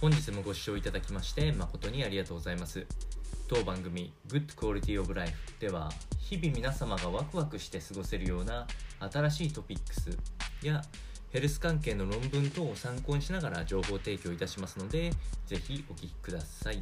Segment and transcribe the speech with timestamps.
[0.00, 2.86] 本日もご視聴いただきまして誠にありがとうございます。
[3.48, 8.66] 当番組 Good Quality of Life では日々皆様がワクワクして過ごせるような
[9.12, 10.16] 新しいトピックス
[10.62, 10.80] や
[11.28, 15.10] ヘルス関係の論文等を参考にしながら情報提供いたしますので
[15.46, 16.80] ぜひお聞きください。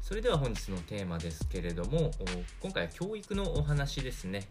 [0.00, 2.12] それでは本日のテーマですけれども
[2.60, 4.46] 今回は教育のお話ですね、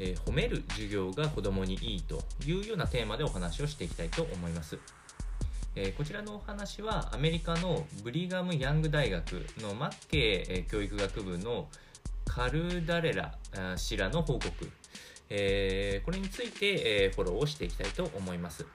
[0.00, 4.76] えー、褒める授業が子供にいいというようなテーマでお話をしていきたいと思います。
[5.80, 11.68] えこちらのお話はアメリカのブリガム・ヤング大学のマッケー、教育学部の
[12.24, 13.38] カルダレラ
[13.76, 14.50] 氏らの報告、
[15.30, 18.66] え、これについて、えフォローをしていきたいと思います。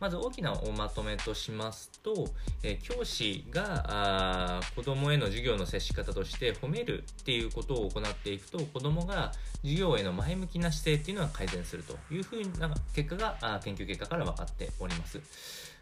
[0.00, 2.28] まず大きなおまとめとしますと、
[2.62, 9.32] え教師が子供への授業の接し方として褒めるっていうことを行っていくと子供が
[9.62, 15.20] 授業への前向きな姿勢っていうのは改善するというふうな結果が研究結果から分かっております。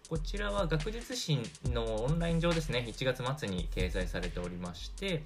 [0.09, 5.23] こちらは学術誌のオンライン上ですね、1月末に掲載されておりまして、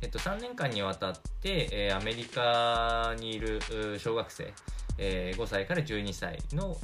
[0.00, 1.12] えっと、3年間にわたっ
[1.42, 3.60] て、えー、アメリカにいる
[3.98, 4.54] 小学生、
[4.98, 6.76] え、5歳から12歳の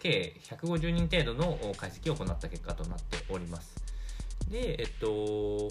[0.00, 3.76] 計150人程度の解析を行った結果となっております。
[4.50, 5.06] で、えっと、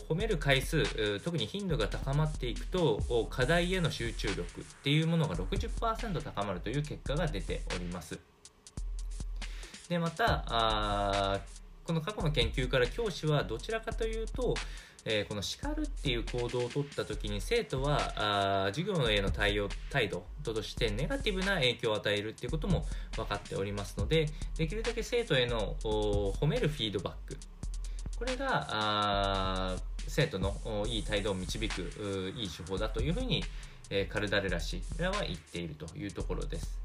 [0.07, 8.19] 褒める回数、特に頻度が高まっていくと、課題への集中力っていうものが60%高まるという結果が出ております。
[9.89, 11.41] で、また、
[11.88, 14.55] この過去の研究から教師はどちらかというと、
[15.05, 22.85] えー、この叱るっていう行動をとった時に生徒はあ授業への対応態度としてネガティブな影響を与えるっていうことも
[23.16, 27.38] 分かっておりますのでできるだけ生徒への褒めるフィードバック
[28.19, 29.75] これがあ
[30.09, 30.57] 生徒の
[30.88, 33.45] いい態度を導くいい手法だというふうに、
[33.89, 36.79] えー、カルダレラ氏らは言っているというところです。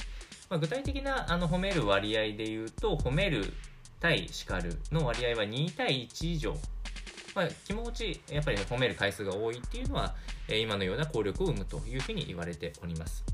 [0.48, 3.54] まあ、具体的なあの褒める割合で言うと褒める
[4.02, 6.54] 対叱るの割合は2対1以上
[7.34, 10.14] まあ、気持ち、やっぱり、褒める回数が多いっていうのは、
[10.48, 13.24] 今のような効力を生むというふうに言われております。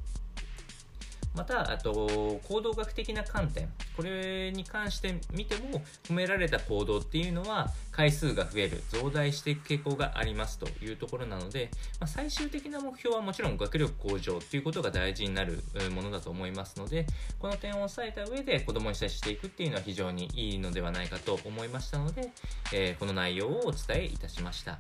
[1.38, 3.72] また、あと、行動学的な観点。
[3.97, 15.62] これに関して見ても、褒められた行動っていうのは、回数が増える、増大していく傾向がありますというところなので、まあ、最終的な目標はもちろん学力向上ということが大事になる
[15.94, 17.06] ものだと思いますので、
[17.38, 22.31] この点を押さえた上で子供に接していくっていうのは非常にいいのではないかと思いましたので、
[22.72, 24.76] えー、この内容をお伝えいたしました。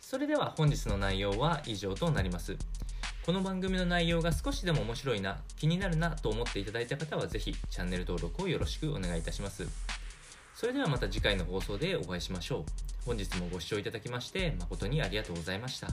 [0.00, 2.56] それでは本日の内容は以上となります。
[3.26, 9.68] この番組の内容が少しでも面白いな、気になるなと思っていただいた方は是非チャンネル登録をよろしくお願いいたします。
[10.54, 12.64] それではまた次回の放送でお会いしましょう。
[13.04, 15.88] 本日もご視聴いただきまして誠にありがとうございました。